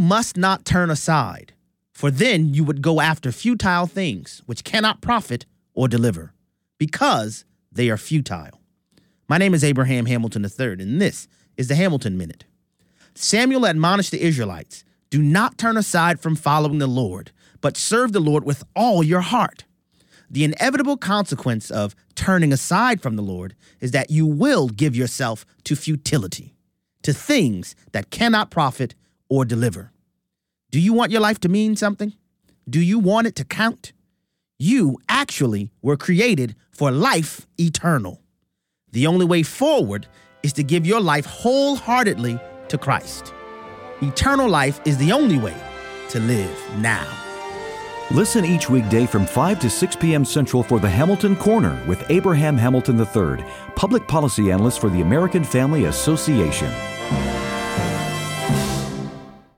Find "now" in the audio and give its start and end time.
46.78-47.06